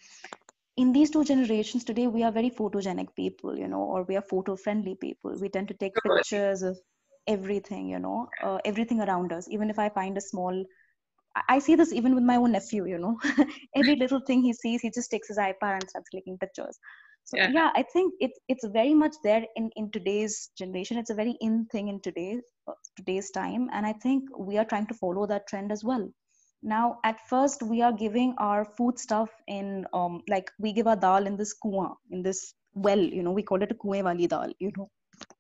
in 0.78 0.94
these 0.94 1.12
two 1.12 1.24
generations 1.26 1.84
today, 1.86 2.08
we 2.08 2.24
are 2.24 2.32
very 2.32 2.50
photogenic 2.52 3.16
people, 3.16 3.58
you 3.58 3.68
know, 3.68 3.82
or 3.84 4.04
we 4.04 4.16
are 4.18 4.22
photo 4.22 4.56
friendly 4.56 4.96
people. 4.96 5.38
We 5.40 5.50
tend 5.50 5.68
to 5.70 5.74
take 5.76 6.04
pictures 6.04 6.64
of 6.64 6.80
everything, 7.28 7.90
you 7.90 8.00
know, 8.00 8.30
uh, 8.42 8.60
everything 8.66 9.02
around 9.02 9.34
us. 9.34 9.50
Even 9.50 9.70
if 9.70 9.80
I 9.80 9.90
find 9.90 10.18
a 10.18 10.22
small 10.22 10.66
I 11.50 11.60
see 11.60 11.76
this 11.76 11.94
even 11.94 12.16
with 12.16 12.24
my 12.24 12.36
own 12.36 12.52
nephew, 12.52 12.88
you 12.88 12.98
know. 12.98 13.20
Every 13.76 13.96
little 13.96 14.22
thing 14.22 14.42
he 14.42 14.54
sees, 14.54 14.82
he 14.82 14.92
just 14.92 15.12
takes 15.12 15.28
his 15.28 15.38
iPad 15.38 15.74
and 15.74 15.90
starts 15.90 16.10
clicking 16.10 16.38
pictures. 16.38 16.78
So 17.26 17.38
yeah, 17.38 17.50
yeah 17.52 17.72
I 17.76 17.84
think 17.84 18.14
it's 18.20 18.40
it's 18.48 18.66
very 18.68 18.94
much 18.94 19.16
there 19.24 19.46
in, 19.56 19.70
in 19.76 19.92
today's 19.92 20.52
generation. 20.58 20.98
It's 20.98 21.10
a 21.10 21.16
very 21.16 21.36
in 21.42 21.66
thing 21.72 21.90
in 21.90 22.00
today's 22.02 22.42
uh, 22.68 22.74
today's 22.96 23.32
time. 23.32 23.70
And 23.74 23.86
I 23.86 23.94
think 23.94 24.24
we 24.38 24.58
are 24.58 24.66
trying 24.66 24.88
to 24.88 24.94
follow 24.94 25.28
that 25.28 25.48
trend 25.48 25.72
as 25.72 25.84
well. 25.84 26.10
Now, 26.64 27.00
at 27.04 27.20
first, 27.28 27.62
we 27.62 27.82
are 27.82 27.92
giving 27.94 28.34
our 28.38 28.66
food 28.66 28.98
stuff 28.98 29.30
in 29.48 29.86
um 29.94 30.22
like 30.30 30.52
we 30.60 30.74
give 30.74 30.88
our 30.88 30.96
dal 30.96 31.28
in 31.28 31.38
this 31.38 31.54
kuwa, 31.66 31.96
in 32.12 32.24
this 32.24 32.54
well, 32.74 33.00
you 33.00 33.24
know, 33.24 33.32
we 33.32 33.44
call 33.44 33.62
it 33.62 33.72
a 33.72 33.76
kuwe 33.76 34.04
wali 34.04 34.28
dal, 34.28 34.54
you 34.60 34.72
know. 34.78 34.90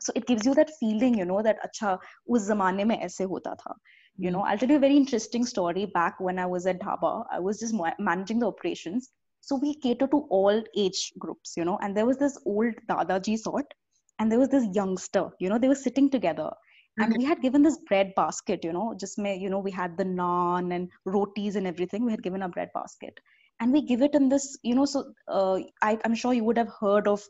So 0.02 0.12
it 0.16 0.26
gives 0.26 0.46
you 0.46 0.54
that 0.56 0.72
feeling, 0.80 1.18
you 1.18 1.26
know, 1.26 1.42
that 1.42 1.60
acha 1.68 2.00
us 2.36 2.50
zamane 2.50 2.86
mein 2.86 3.02
aise 3.08 3.24
hota 3.34 3.56
tha 3.64 3.76
you 4.17 4.31
know 4.31 4.43
i'll 4.43 4.59
tell 4.59 4.69
you 4.69 4.77
a 4.77 4.87
very 4.87 4.97
interesting 4.97 5.45
story 5.45 5.87
back 5.87 6.19
when 6.21 6.39
i 6.39 6.47
was 6.47 6.67
at 6.67 6.81
dhaba 6.81 7.25
i 7.33 7.39
was 7.39 7.59
just 7.59 7.75
managing 7.99 8.39
the 8.39 8.47
operations 8.47 9.11
so 9.41 9.57
we 9.57 9.75
cater 9.75 10.07
to 10.07 10.19
all 10.31 10.63
age 10.77 11.13
groups 11.19 11.55
you 11.57 11.65
know 11.65 11.79
and 11.83 11.97
there 11.97 12.07
was 12.07 12.19
this 12.19 12.39
old 12.47 12.75
dadaji 12.91 13.39
sort 13.39 13.75
and 14.19 14.31
there 14.31 14.39
was 14.39 14.49
this 14.49 14.67
youngster 14.75 15.25
you 15.39 15.49
know 15.49 15.59
they 15.59 15.69
were 15.69 15.83
sitting 15.87 16.11
together 16.11 16.51
and 16.99 17.15
we 17.17 17.25
had 17.25 17.41
given 17.41 17.63
this 17.63 17.79
bread 17.89 18.13
basket 18.15 18.65
you 18.65 18.73
know 18.73 18.95
just 19.01 19.19
may 19.19 19.37
you 19.37 19.49
know 19.49 19.59
we 19.59 19.71
had 19.71 19.97
the 19.97 20.05
naan 20.05 20.75
and 20.75 20.91
rotis 21.07 21.55
and 21.57 21.67
everything 21.67 22.05
we 22.05 22.11
had 22.11 22.23
given 22.23 22.43
a 22.43 22.49
bread 22.49 22.69
basket 22.75 23.19
and 23.61 23.73
we 23.73 23.81
give 23.81 24.03
it 24.03 24.15
in 24.15 24.29
this 24.29 24.59
you 24.63 24.75
know 24.75 24.85
so 24.85 25.05
uh, 25.29 25.59
I, 25.81 25.99
i'm 26.05 26.15
sure 26.15 26.35
you 26.35 26.45
would 26.45 26.59
have 26.59 26.73
heard 26.81 27.09
of 27.09 27.23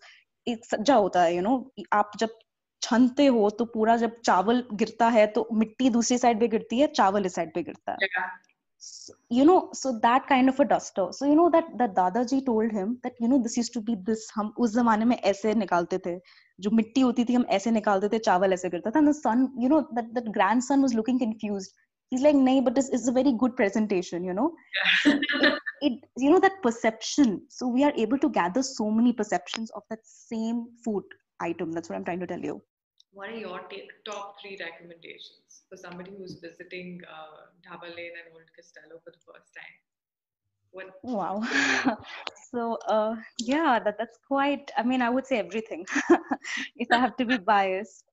it's 0.46 0.74
hota 0.88 1.30
you 1.32 1.42
know 1.42 1.70
आप 1.94 2.16
जब 2.18 2.30
छनते 2.81 3.25
हो 3.25 3.49
तो 3.59 3.65
पूरा 3.65 3.95
जब 3.97 4.19
चावल 4.25 4.63
गिरता 4.73 5.07
है 5.09 5.25
तो 5.35 5.47
मिट्टी 5.53 5.89
दूसरी 5.89 6.17
साइड 6.17 6.39
पे 6.39 6.47
गिरती 6.47 6.79
है 6.79 6.87
चावल 6.87 7.25
इस 7.25 7.35
साइड 7.35 7.53
पे 7.53 7.63
गिरता 7.63 7.91
है। 7.91 7.97
You 9.37 9.45
know 9.45 9.55
so 9.75 9.91
that 10.05 10.25
kind 10.29 10.49
of 10.49 10.61
a 10.61 10.65
duster 10.65 11.11
so 11.11 11.25
you 11.25 11.35
know 11.35 11.49
that 11.49 11.71
the 11.77 11.89
dadaji 11.95 12.41
told 12.41 12.75
him 12.77 12.93
that 13.03 13.15
you 13.21 13.27
know 13.27 13.37
this 13.47 13.57
is 13.59 13.71
to 13.73 13.81
be 13.81 13.95
this 14.11 14.29
हम 14.35 14.53
उस 14.57 14.73
जमाने 14.73 15.05
में 15.05 15.17
ऐसे 15.17 15.53
निकालते 15.53 15.97
थे। 16.05 16.17
जो 16.59 16.71
मिट्टी 16.71 17.01
होती 17.01 17.25
थी 17.25 17.33
हम 17.33 17.45
ऐसे 17.57 17.71
निकालते 17.71 18.09
थे 18.13 18.19
चावल 18.29 18.53
ऐसे 18.53 18.69
गिरता 18.69 18.91
था। 18.91 19.11
Son 19.11 19.49
you 19.59 19.69
know 19.69 19.81
that 19.93 20.13
that 20.13 20.29
grandson 20.61 20.87
looking 20.95 21.19
confuse 21.19 21.69
He's 22.11 22.21
like, 22.23 22.37
nay, 22.41 22.51
but 22.65 22.75
this 22.75 22.89
is 22.97 23.05
a 23.09 23.11
very 23.15 23.31
good 23.39 23.55
presentation, 23.55 24.23
you 24.23 24.33
know. 24.35 24.43
it, 25.05 25.55
it, 25.87 25.95
you 26.15 26.29
know, 26.33 26.37
that 26.39 26.53
perception. 26.61 27.41
So 27.49 27.67
we 27.67 27.83
are 27.83 27.91
able 28.03 28.19
to 28.19 28.29
gather 28.29 28.63
so 28.67 28.85
many 28.89 29.11
perceptions 29.11 29.73
of 29.79 29.83
that 29.89 30.05
same 30.11 30.61
food. 30.85 31.03
Item. 31.39 31.71
That's 31.71 31.89
what 31.89 31.95
I'm 31.95 32.05
trying 32.05 32.19
to 32.19 32.27
tell 32.27 32.39
you. 32.39 32.61
What 33.11 33.29
are 33.29 33.35
your 33.37 33.61
top 34.05 34.35
three 34.41 34.57
recommendations 34.59 35.63
for 35.69 35.77
somebody 35.77 36.11
who's 36.17 36.39
visiting 36.39 36.99
uh, 37.09 37.47
Dhaba 37.65 37.95
Lane 37.95 38.11
and 38.23 38.33
Old 38.33 38.49
Castello 38.55 38.99
for 39.03 39.11
the 39.11 39.19
first 39.25 39.49
time? 39.55 39.75
What? 40.71 40.87
Wow. 41.03 41.41
so 42.51 42.77
uh, 42.87 43.15
yeah, 43.39 43.79
that 43.79 43.97
that's 43.97 44.19
quite. 44.27 44.71
I 44.77 44.83
mean, 44.83 45.01
I 45.01 45.09
would 45.09 45.25
say 45.25 45.39
everything 45.39 45.85
if 46.75 46.87
I 46.91 46.97
have 46.97 47.17
to 47.17 47.25
be 47.25 47.37
biased. 47.37 48.03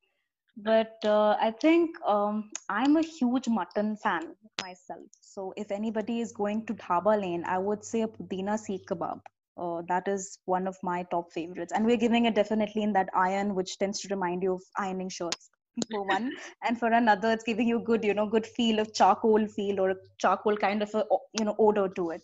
But 0.57 0.95
uh, 1.04 1.37
I 1.40 1.50
think 1.50 1.97
um, 2.07 2.50
I'm 2.69 2.97
a 2.97 3.02
huge 3.02 3.49
mutton 3.49 3.97
fan 3.97 4.37
myself. 4.62 5.09
So 5.21 5.52
if 5.57 5.73
anybody 5.73 6.21
is 6.21 6.33
going 6.33 6.64
to 6.66 6.75
Dhaba 6.75 7.21
Lane, 7.21 7.45
I 7.45 7.59
would 7.59 7.85
say 7.85 8.02
a 8.02 8.09
Pudina 8.09 8.54
Seekh 8.57 8.85
Kebab. 8.85 9.21
Uh, 9.56 9.82
that 9.88 10.08
is 10.08 10.38
one 10.46 10.66
of 10.66 10.76
my 10.82 11.04
top 11.11 11.30
favorites. 11.32 11.73
And 11.73 11.87
we're 11.87 11.96
giving 11.96 12.25
it 12.25 12.34
definitely 12.34 12.82
in 12.82 12.92
that 12.94 13.08
iron, 13.14 13.54
which 13.54 13.78
tends 13.78 14.00
to 14.00 14.08
remind 14.08 14.42
you 14.42 14.54
of 14.54 14.62
ironing 14.76 15.08
shirts 15.08 15.50
for 15.90 16.04
one. 16.08 16.32
and 16.66 16.78
for 16.78 16.88
another, 16.88 17.32
it's 17.32 17.44
giving 17.44 17.68
you 17.68 17.80
good, 17.80 18.04
you 18.04 18.14
know, 18.14 18.26
good 18.26 18.46
feel 18.46 18.78
of 18.78 18.92
charcoal 18.94 19.46
feel 19.46 19.80
or 19.80 19.90
a 19.90 19.96
charcoal 20.18 20.56
kind 20.56 20.82
of 20.82 20.92
a, 20.94 21.04
you 21.38 21.44
know, 21.44 21.54
odor 21.58 21.88
to 21.88 22.11
it. 22.11 22.23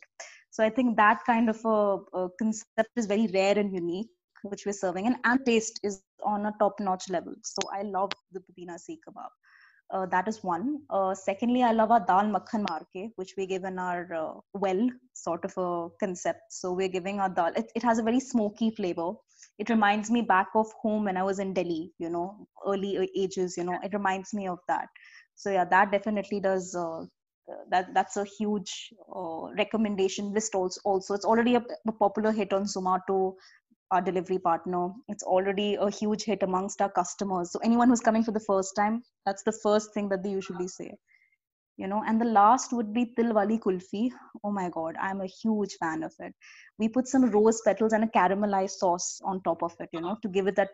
So 0.50 0.64
I 0.64 0.70
think 0.70 0.96
that 0.96 1.20
kind 1.24 1.48
of 1.48 1.64
a, 1.64 1.98
a 2.18 2.28
concept 2.38 2.90
is 2.96 3.06
very 3.06 3.28
rare 3.32 3.56
and 3.56 3.72
unique, 3.72 4.08
which 4.42 4.66
we're 4.66 4.72
serving. 4.72 5.06
And, 5.06 5.16
and 5.24 5.40
taste 5.46 5.80
is 5.84 6.02
on 6.24 6.46
a 6.46 6.54
top 6.58 6.80
notch 6.80 7.08
level. 7.08 7.34
So 7.44 7.60
I 7.72 7.82
love 7.82 8.10
the 8.32 8.40
Pudina 8.40 8.74
Seekh 8.74 8.98
Kebab. 9.08 9.30
Uh, 9.92 10.06
that 10.06 10.28
is 10.28 10.42
one. 10.44 10.80
Uh, 10.88 11.14
secondly, 11.14 11.62
I 11.62 11.72
love 11.72 11.90
our 11.90 12.04
dal 12.06 12.24
makhan 12.34 12.64
marke, 12.68 13.10
which 13.16 13.34
we 13.36 13.46
give 13.46 13.64
in 13.64 13.78
our 13.78 14.06
uh, 14.14 14.40
well 14.54 14.88
sort 15.14 15.44
of 15.44 15.52
a 15.58 15.88
concept. 15.98 16.42
So 16.50 16.72
we're 16.72 16.88
giving 16.88 17.18
our 17.18 17.28
dal. 17.28 17.52
It, 17.56 17.72
it 17.74 17.82
has 17.82 17.98
a 17.98 18.02
very 18.02 18.20
smoky 18.20 18.70
flavor. 18.70 19.12
It 19.58 19.68
reminds 19.68 20.10
me 20.10 20.22
back 20.22 20.48
of 20.54 20.70
home 20.80 21.04
when 21.04 21.16
I 21.16 21.22
was 21.22 21.38
in 21.38 21.54
Delhi, 21.54 21.92
you 21.98 22.08
know, 22.08 22.46
early 22.66 23.10
ages, 23.16 23.56
you 23.56 23.64
know, 23.64 23.78
it 23.82 23.92
reminds 23.92 24.32
me 24.32 24.46
of 24.46 24.58
that. 24.68 24.88
So 25.34 25.50
yeah, 25.50 25.64
that 25.64 25.90
definitely 25.90 26.40
does. 26.40 26.74
Uh, 26.74 27.06
that 27.70 27.92
that's 27.94 28.16
a 28.16 28.24
huge 28.24 28.90
uh, 29.14 29.52
recommendation 29.58 30.32
list 30.32 30.54
also 30.54 30.80
also 30.84 31.14
it's 31.14 31.24
already 31.24 31.56
a, 31.56 31.64
a 31.88 31.92
popular 31.92 32.30
hit 32.30 32.52
on 32.52 32.62
zomato 32.62 33.34
our 33.90 34.00
delivery 34.00 34.38
partner. 34.38 34.90
It's 35.08 35.22
already 35.22 35.74
a 35.74 35.90
huge 35.90 36.24
hit 36.24 36.42
amongst 36.42 36.80
our 36.80 36.90
customers. 36.90 37.50
So 37.52 37.58
anyone 37.64 37.88
who's 37.88 38.00
coming 38.00 38.24
for 38.24 38.32
the 38.32 38.40
first 38.40 38.74
time, 38.76 39.02
that's 39.26 39.42
the 39.42 39.52
first 39.52 39.92
thing 39.94 40.08
that 40.10 40.22
they 40.22 40.30
usually 40.30 40.68
say. 40.68 40.94
You 41.76 41.86
know, 41.86 42.02
and 42.06 42.20
the 42.20 42.26
last 42.26 42.72
would 42.74 42.92
be 42.92 43.14
Tilwali 43.18 43.58
Kulfi. 43.58 44.10
Oh 44.44 44.50
my 44.50 44.68
god, 44.68 44.96
I'm 45.00 45.22
a 45.22 45.26
huge 45.26 45.76
fan 45.80 46.02
of 46.02 46.12
it. 46.18 46.34
We 46.78 46.88
put 46.88 47.08
some 47.08 47.30
rose 47.30 47.62
petals 47.64 47.94
and 47.94 48.04
a 48.04 48.08
caramelized 48.08 48.72
sauce 48.72 49.20
on 49.24 49.42
top 49.42 49.62
of 49.62 49.74
it, 49.80 49.88
you 49.92 50.00
know, 50.02 50.18
to 50.22 50.28
give 50.28 50.46
it 50.46 50.56
that 50.56 50.68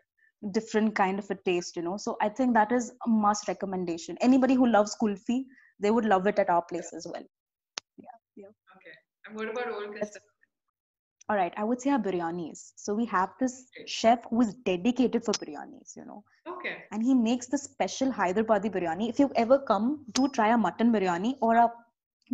different 0.50 0.94
kind 0.96 1.18
of 1.18 1.30
a 1.30 1.36
taste, 1.44 1.76
you 1.76 1.82
know. 1.82 1.96
So 1.96 2.16
I 2.20 2.28
think 2.28 2.54
that 2.54 2.72
is 2.72 2.92
a 3.06 3.08
must 3.08 3.46
recommendation. 3.46 4.18
Anybody 4.20 4.54
who 4.54 4.66
loves 4.66 4.96
kulfi, 5.00 5.44
they 5.78 5.90
would 5.92 6.04
love 6.04 6.26
it 6.26 6.38
at 6.40 6.50
our 6.50 6.62
place 6.62 6.92
as 6.96 7.06
well. 7.08 7.24
Yeah. 7.98 8.16
Yeah. 8.36 8.48
Okay. 8.76 8.94
And 9.26 9.36
what 9.36 9.48
about 9.48 9.72
Old 9.72 9.96
Custom? 9.98 10.22
all 11.29 11.37
right 11.41 11.53
i 11.57 11.63
would 11.63 11.81
say 11.81 11.91
our 11.95 12.03
biryanis 12.07 12.63
so 12.83 12.93
we 12.93 13.05
have 13.05 13.29
this 13.43 13.55
chef 13.97 14.25
who 14.29 14.41
is 14.45 14.53
dedicated 14.71 15.23
for 15.27 15.33
biryanis 15.43 15.95
you 15.99 16.05
know 16.09 16.23
okay 16.53 16.75
and 16.91 17.03
he 17.09 17.13
makes 17.27 17.47
the 17.53 17.61
special 17.67 18.11
hyderabadi 18.19 18.73
biryani 18.77 19.07
if 19.13 19.19
you 19.23 19.29
ever 19.45 19.59
come 19.71 19.87
do 20.19 20.27
try 20.39 20.49
a 20.57 20.59
mutton 20.65 20.91
biryani 20.97 21.33
or 21.41 21.55
a 21.65 21.69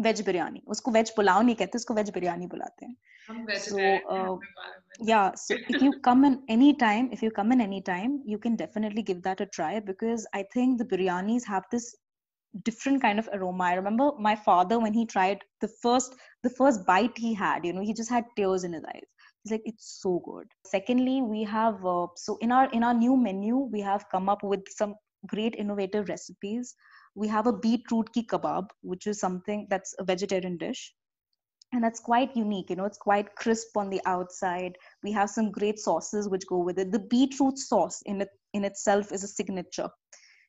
veg 0.06 0.22
biryani 0.26 0.62
उसको 0.74 0.92
veg 0.92 1.10
pulao 1.16 1.42
नहीं 1.42 1.56
कहते 1.60 1.78
उसको 1.78 1.94
veg 1.94 2.10
biryani 2.18 2.48
बुलाते 2.48 2.86
हैं 2.86 2.96
so 3.62 3.80
uh, 4.16 4.36
yeah 5.08 5.32
so 5.40 5.56
if 5.72 5.82
you 5.86 5.94
come 6.08 6.22
in 6.28 6.36
any 6.56 6.70
time 6.84 7.08
if 7.16 7.24
you 7.26 7.32
come 7.40 7.56
in 7.56 7.64
any 7.64 7.80
time 7.90 8.14
you 8.34 8.38
can 8.46 8.54
definitely 8.62 9.04
give 9.10 9.24
that 9.26 9.42
a 9.46 9.48
try 9.58 9.72
because 9.88 10.28
i 10.40 10.44
think 10.54 10.78
the 10.82 10.88
biryanis 10.94 11.48
have 11.54 11.66
this 11.74 11.90
different 12.70 13.02
kind 13.06 13.24
of 13.24 13.28
aroma 13.38 13.66
i 13.66 13.74
remember 13.80 14.08
my 14.28 14.34
father 14.46 14.78
when 14.86 14.96
he 15.00 15.06
tried 15.16 15.44
the 15.66 15.72
first 15.84 16.16
the 16.43 16.51
first 16.51 16.85
bite 16.87 17.17
he 17.17 17.33
had 17.35 17.65
you 17.65 17.73
know 17.73 17.83
he 17.83 17.95
just 17.95 18.11
had 18.11 18.25
tears 18.37 18.65
in 18.65 18.73
his 18.73 18.85
eyes. 18.85 19.09
He's 19.43 19.53
like 19.53 19.63
it's 19.65 20.01
so 20.01 20.21
good. 20.25 20.47
Secondly 20.67 21.23
we 21.23 21.45
have 21.45 21.85
uh, 21.85 22.07
so 22.17 22.39
in 22.41 22.53
our 22.53 22.71
in 22.71 22.85
our 22.85 22.95
new 22.95 23.17
menu 23.17 23.57
we 23.57 23.81
have 23.81 24.07
come 24.11 24.29
up 24.29 24.43
with 24.43 24.61
some 24.69 24.95
great 25.27 25.55
innovative 25.57 26.09
recipes. 26.09 26.75
We 27.15 27.29
have 27.29 27.47
a 27.47 27.53
beetroot 27.53 28.13
ki 28.13 28.27
kebab 28.27 28.69
which 28.81 29.07
is 29.07 29.21
something 29.21 29.67
that's 29.71 29.95
a 29.99 30.05
vegetarian 30.05 30.57
dish 30.57 30.93
and 31.73 31.83
that's 31.83 32.01
quite 32.01 32.37
unique 32.37 32.71
you 32.71 32.77
know 32.77 32.85
it's 32.85 32.99
quite 32.99 33.35
crisp 33.37 33.77
on 33.77 33.91
the 33.91 34.01
outside. 34.07 34.77
We 35.03 35.13
have 35.13 35.31
some 35.31 35.51
great 35.51 35.79
sauces 35.79 36.29
which 36.29 36.47
go 36.49 36.59
with 36.59 36.79
it. 36.79 36.93
The 36.93 37.07
beetroot 37.17 37.59
sauce 37.59 38.03
in 38.07 38.21
it 38.23 38.31
in 38.53 38.65
itself 38.65 39.13
is 39.13 39.25
a 39.25 39.29
signature 39.29 39.89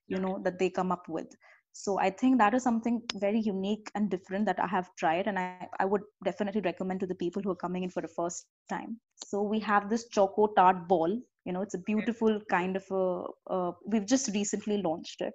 you 0.08 0.20
know 0.20 0.40
that 0.44 0.60
they 0.60 0.70
come 0.70 0.92
up 0.92 1.08
with 1.08 1.28
so 1.74 2.00
i 2.00 2.10
think 2.10 2.38
that 2.40 2.56
is 2.56 2.64
something 2.64 3.02
very 3.24 3.40
unique 3.40 3.92
and 3.96 4.10
different 4.12 4.46
that 4.46 4.60
i 4.60 4.68
have 4.68 4.90
tried 4.98 5.28
and 5.28 5.40
i, 5.40 5.50
I 5.62 5.68
would 5.70 5.84
definitely 6.06 6.44
recommend 6.46 6.82
to 6.84 6.92
the 6.92 7.00
people 7.00 7.24
who 7.28 7.36
are 7.38 7.44
coming 7.44 7.70
in 7.74 7.80
for 7.80 7.92
the 7.92 8.00
first 8.02 8.38
time. 8.70 8.98
So 9.16 9.42
we 9.42 9.60
have 9.60 9.90
this 9.90 10.08
choco 10.10 10.48
tart 10.56 10.88
ball. 10.88 11.20
You 11.46 11.54
know 11.54 11.62
it's 11.62 11.76
a 11.76 11.80
beautiful 11.80 12.40
kind 12.50 12.76
of 12.78 12.86
a 12.92 13.24
uh, 13.54 13.72
we've 13.86 14.06
just 14.08 14.30
recently 14.34 14.82
launched 14.82 15.22
it. 15.22 15.34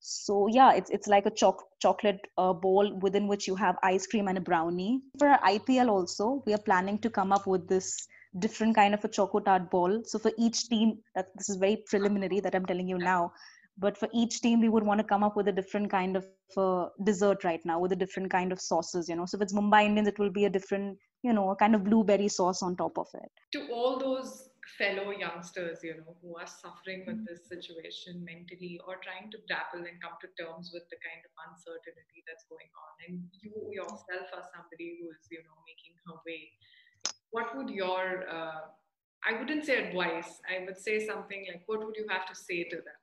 So 0.00 0.48
yeah 0.48 0.72
it's 0.74 0.90
it's 0.90 1.08
like 1.08 1.26
a 1.26 1.30
choc- 1.30 1.66
chocolate 1.80 2.20
uh, 2.38 2.52
bowl 2.52 2.98
within 3.00 3.28
which 3.28 3.46
you 3.48 3.56
have 3.56 3.76
ice 3.82 4.06
cream 4.06 4.28
and 4.28 4.38
a 4.38 4.40
brownie. 4.40 5.00
For 5.18 5.28
our 5.28 5.40
ipl 5.50 5.88
also 5.88 6.42
we 6.46 6.54
are 6.54 6.64
planning 6.70 6.98
to 7.00 7.10
come 7.10 7.32
up 7.32 7.46
with 7.46 7.68
this 7.68 8.06
different 8.38 8.74
kind 8.76 8.94
of 8.94 9.04
a 9.04 9.08
choco 9.08 9.40
tart 9.40 9.70
ball. 9.70 10.02
So 10.04 10.18
for 10.18 10.32
each 10.38 10.68
team 10.68 10.98
that 11.14 11.28
this 11.36 11.48
is 11.50 11.56
very 11.56 11.82
preliminary 11.88 12.40
that 12.40 12.54
i'm 12.54 12.66
telling 12.66 12.88
you 12.88 12.98
now 12.98 13.32
but 13.80 13.96
for 13.96 14.08
each 14.12 14.40
team 14.42 14.60
we 14.60 14.68
would 14.68 14.84
want 14.84 15.00
to 15.00 15.10
come 15.12 15.24
up 15.24 15.36
with 15.36 15.48
a 15.48 15.52
different 15.52 15.90
kind 15.90 16.16
of 16.16 16.26
uh, 16.56 16.86
dessert 17.04 17.42
right 17.44 17.64
now 17.64 17.78
with 17.80 17.92
a 17.92 17.96
different 17.96 18.30
kind 18.30 18.52
of 18.52 18.60
sauces 18.60 19.08
you 19.08 19.16
know. 19.16 19.26
So 19.26 19.36
if 19.36 19.42
it's 19.42 19.54
mumbai 19.54 19.84
indians 19.86 20.08
it 20.08 20.18
will 20.18 20.30
be 20.30 20.44
a 20.44 20.50
different 20.50 20.98
you 21.22 21.32
know 21.32 21.50
a 21.50 21.56
kind 21.56 21.74
of 21.74 21.84
blueberry 21.84 22.28
sauce 22.28 22.62
on 22.62 22.76
top 22.76 22.98
of 22.98 23.08
it. 23.14 23.30
To 23.52 23.66
all 23.72 23.98
those 23.98 24.50
fellow 24.78 25.10
youngsters 25.10 25.78
you 25.82 25.94
know 25.98 26.14
who 26.22 26.36
are 26.36 26.46
suffering 26.46 27.04
with 27.06 27.20
this 27.26 27.48
situation 27.48 28.22
mentally 28.24 28.80
or 28.86 28.96
trying 29.02 29.30
to 29.32 29.38
grapple 29.48 29.80
and 29.80 29.96
come 30.02 30.16
to 30.20 30.28
terms 30.40 30.70
with 30.72 30.84
the 30.92 31.00
kind 31.00 31.22
of 31.26 31.32
uncertainty 31.48 32.22
that's 32.28 32.44
going 32.52 32.70
on 32.84 32.92
and 33.04 33.14
you 33.40 33.52
yourself 33.72 34.28
are 34.36 34.46
somebody 34.54 35.00
who 35.00 35.10
is 35.10 35.24
you 35.30 35.42
know 35.46 35.58
making 35.66 35.94
her 36.06 36.16
way 36.28 36.52
what 37.30 37.56
would 37.56 37.70
your 37.70 38.28
uh, 38.28 38.62
i 39.26 39.32
wouldn't 39.38 39.64
say 39.64 39.76
advice 39.80 40.38
i 40.52 40.62
would 40.64 40.78
say 40.78 40.96
something 41.04 41.46
like 41.50 41.62
what 41.66 41.84
would 41.84 41.96
you 41.96 42.06
have 42.08 42.26
to 42.32 42.36
say 42.36 42.62
to 42.64 42.76
them 42.88 42.99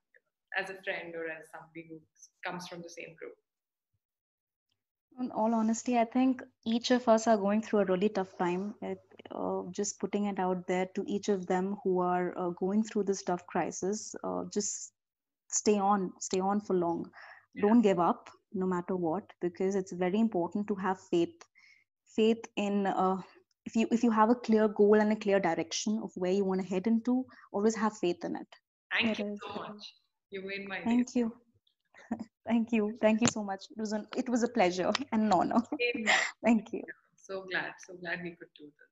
as 0.58 0.70
a 0.70 0.82
friend 0.84 1.16
or 1.16 1.26
as 1.30 1.50
somebody 1.52 1.88
who 1.90 2.00
comes 2.46 2.68
from 2.68 2.82
the 2.82 2.90
same 2.90 3.16
group? 3.18 3.34
In 5.20 5.32
all 5.32 5.54
honesty, 5.54 5.98
I 5.98 6.06
think 6.06 6.44
each 6.66 6.92
of 6.92 7.08
us 7.08 7.28
are 7.28 7.38
going 7.38 7.62
through 7.62 7.80
a 7.80 7.86
really 7.86 8.10
tough 8.10 8.38
time. 8.38 8.76
It, 8.82 9.00
uh, 9.32 9.64
just 9.72 10.00
putting 10.00 10.26
it 10.26 10.40
out 10.40 10.68
there 10.68 10.88
to 10.96 11.04
each 11.08 11.30
of 11.30 11.48
them 11.48 11.78
who 11.84 12.00
are 12.00 12.38
uh, 12.38 12.50
going 12.50 12.84
through 12.84 13.04
this 13.04 13.24
tough 13.24 13.46
crisis, 13.48 14.16
uh, 14.24 14.44
just 14.54 14.92
stay 15.48 15.80
on, 15.80 16.12
stay 16.20 16.40
on 16.40 16.62
for 16.62 16.76
long. 16.76 17.10
Yeah. 17.56 17.64
Don't 17.64 17.82
give 17.82 18.00
up, 18.00 18.30
no 18.54 18.68
matter 18.68 18.96
what, 18.96 19.24
because 19.42 19.76
it's 19.76 19.92
very 19.92 20.20
important 20.20 20.68
to 20.68 20.76
have 20.76 21.00
faith. 21.00 21.34
Faith 22.16 22.46
in 22.56 22.86
uh, 22.86 23.18
if 23.66 23.76
you 23.76 23.88
if 23.92 24.04
you 24.04 24.12
have 24.12 24.30
a 24.30 24.36
clear 24.36 24.68
goal 24.68 24.96
and 24.96 25.12
a 25.12 25.16
clear 25.16 25.40
direction 25.40 26.00
of 26.04 26.12
where 26.16 26.32
you 26.32 26.46
want 26.46 26.62
to 26.62 26.68
head 26.68 26.88
into, 26.88 27.26
always 27.52 27.76
have 27.76 27.98
faith 27.98 28.24
in 28.24 28.36
it. 28.36 28.48
Thank 28.92 29.20
it 29.20 29.20
you 29.20 29.34
is, 29.34 29.40
so 29.42 29.60
much. 29.60 29.94
You 30.29 30.46
made 30.46 30.67
my 30.67 30.81
Thank 30.84 31.13
day. 31.13 31.22
you. 31.22 31.34
Thank 32.48 32.72
you. 32.72 32.98
Thank 33.01 33.22
you 33.22 33.27
so 33.31 33.43
much. 33.43 33.65
It 33.72 33.79
was 33.79 33.91
an 33.93 34.07
it 34.15 34.29
was 34.29 34.43
a 34.43 34.50
pleasure 34.50 34.91
and 35.12 35.24
an 35.24 35.31
honor. 35.31 35.62
Thank 36.43 36.74
you. 36.74 36.84
So 37.15 37.46
glad. 37.51 37.72
So 37.86 37.96
glad 37.96 38.19
we 38.24 38.31
could 38.31 38.48
do 38.57 38.65
this. 38.65 38.88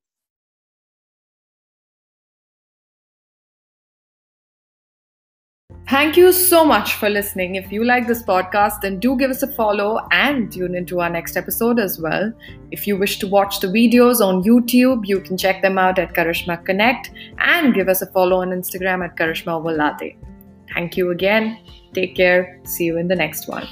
Thank 5.87 6.17
you 6.17 6.33
so 6.33 6.65
much 6.65 6.95
for 6.95 7.09
listening. 7.09 7.55
If 7.55 7.71
you 7.71 7.83
like 7.83 8.07
this 8.07 8.23
podcast, 8.23 8.81
then 8.81 8.99
do 8.99 9.15
give 9.15 9.29
us 9.29 9.43
a 9.43 9.47
follow 9.53 10.07
and 10.11 10.51
tune 10.51 10.73
into 10.73 10.99
our 10.99 11.11
next 11.11 11.37
episode 11.37 11.79
as 11.79 11.99
well. 11.99 12.33
If 12.71 12.87
you 12.87 12.97
wish 12.97 13.19
to 13.19 13.27
watch 13.27 13.59
the 13.59 13.67
videos 13.67 14.19
on 14.19 14.43
YouTube, 14.43 15.05
you 15.05 15.19
can 15.19 15.37
check 15.37 15.61
them 15.61 15.77
out 15.77 15.99
at 15.99 16.13
Karishma 16.13 16.65
Connect 16.65 17.11
and 17.37 17.75
give 17.75 17.87
us 17.87 18.01
a 18.01 18.07
follow 18.07 18.41
on 18.41 18.49
Instagram 18.49 19.05
at 19.05 19.15
Karishma 19.15 19.61
Thank 20.75 20.97
you 20.97 21.11
again. 21.11 21.57
Take 21.93 22.15
care. 22.15 22.59
See 22.65 22.83
you 22.83 22.97
in 22.97 23.07
the 23.07 23.15
next 23.15 23.47
one. 23.47 23.65